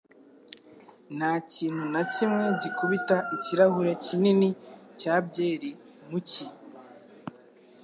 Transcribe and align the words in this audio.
Nta 1.17 1.31
kintu 1.51 1.83
na 1.93 2.01
kimwe 2.13 2.45
gikubita 2.61 3.17
ikirahure 3.35 3.91
kinini 4.05 4.49
cya 4.99 5.15
byeri 5.25 5.71
mu 6.09 6.19
cyi. 6.29 6.45